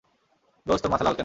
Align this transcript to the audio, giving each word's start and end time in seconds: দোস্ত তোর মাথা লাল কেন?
দোস্ত 0.65 0.83
তোর 0.83 0.91
মাথা 0.91 1.03
লাল 1.03 1.13
কেন? 1.13 1.19